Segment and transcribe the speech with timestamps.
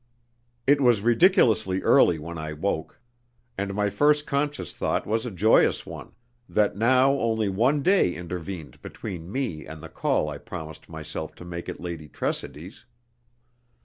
[0.65, 2.99] It was ridiculously early when I woke,
[3.55, 6.13] and my first conscious thought was a joyous one,
[6.49, 11.45] that now only one day intervened between me and the call I promised myself to
[11.45, 12.87] make at Lady Tressidy's.